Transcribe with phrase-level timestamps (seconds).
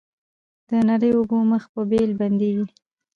[0.67, 2.65] د نریو اوبو مخ په بېل بندیږي